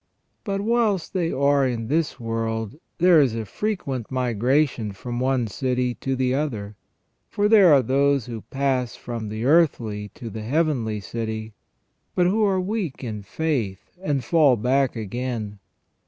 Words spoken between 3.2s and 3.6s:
is a